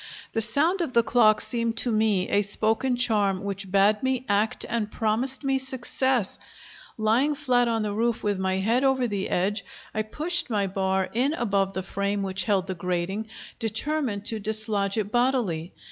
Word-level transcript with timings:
The 0.33 0.41
sound 0.41 0.81
of 0.81 0.93
the 0.93 1.03
clock 1.03 1.41
seemed 1.41 1.77
to 1.77 1.91
me 1.91 2.27
a 2.29 2.41
spoken 2.41 2.95
charm 2.95 3.43
which 3.43 3.71
bade 3.71 4.01
me 4.01 4.25
act 4.27 4.65
and 4.67 4.89
promised 4.91 5.43
me 5.43 5.59
success. 5.59 6.39
Lying 6.97 7.35
flat 7.35 7.67
on 7.67 7.83
the 7.83 7.93
roof 7.93 8.23
with 8.23 8.39
my 8.39 8.55
head 8.55 8.83
over 8.83 9.05
the 9.05 9.29
edge, 9.29 9.63
I 9.93 10.01
pushed 10.01 10.49
my 10.49 10.65
bar 10.65 11.07
in 11.13 11.33
above 11.35 11.73
the 11.73 11.83
frame 11.83 12.23
which 12.23 12.45
held 12.45 12.65
the 12.65 12.73
grating, 12.73 13.27
determined 13.59 14.25
to 14.25 14.39
dislodge 14.39 14.97
it 14.97 15.11
bodily. 15.11 15.71